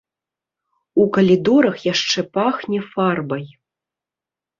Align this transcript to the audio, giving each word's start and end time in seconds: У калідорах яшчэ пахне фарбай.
У 1.03 1.03
калідорах 1.17 1.77
яшчэ 1.93 2.19
пахне 2.37 2.79
фарбай. 2.95 3.45